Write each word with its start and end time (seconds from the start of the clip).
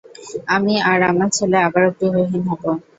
আমি 0.55 0.73
আর 0.91 0.99
আমার 1.11 1.29
ছেলে 1.37 1.57
আবারও 1.67 1.89
গৃহহীন 1.99 2.43
হবো। 2.51 2.69